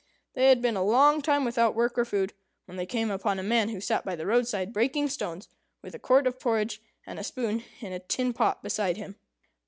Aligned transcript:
They 0.33 0.49
had 0.49 0.63
been 0.63 0.75
a 0.75 0.81
long 0.81 1.21
time 1.21 1.45
without 1.45 1.75
work 1.75 1.95
or 1.95 2.05
food, 2.05 2.33
when 2.65 2.75
they 2.75 2.87
came 2.87 3.11
upon 3.11 3.37
a 3.37 3.43
man 3.43 3.69
who 3.69 3.79
sat 3.79 4.03
by 4.03 4.15
the 4.15 4.25
roadside 4.25 4.73
breaking 4.73 5.09
stones, 5.09 5.47
with 5.83 5.93
a 5.93 5.99
quart 5.99 6.25
of 6.25 6.39
porridge 6.39 6.81
and 7.05 7.19
a 7.19 7.23
spoon 7.23 7.63
in 7.81 7.93
a 7.93 7.99
tin 7.99 8.33
pot 8.33 8.63
beside 8.63 8.97
him. 8.97 9.15